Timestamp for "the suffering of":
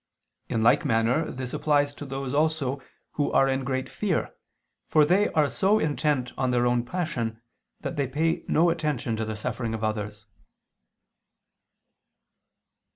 9.25-9.83